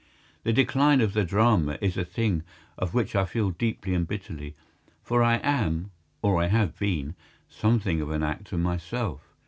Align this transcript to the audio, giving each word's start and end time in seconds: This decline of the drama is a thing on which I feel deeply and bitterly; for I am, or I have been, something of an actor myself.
This 0.43 0.55
decline 0.55 0.99
of 0.99 1.13
the 1.13 1.23
drama 1.23 1.77
is 1.79 1.95
a 1.95 2.03
thing 2.03 2.41
on 2.79 2.87
which 2.87 3.15
I 3.15 3.23
feel 3.23 3.51
deeply 3.51 3.93
and 3.93 4.07
bitterly; 4.07 4.55
for 5.03 5.21
I 5.21 5.35
am, 5.43 5.91
or 6.23 6.41
I 6.41 6.47
have 6.47 6.79
been, 6.79 7.13
something 7.47 8.01
of 8.01 8.09
an 8.09 8.23
actor 8.23 8.57
myself. 8.57 9.21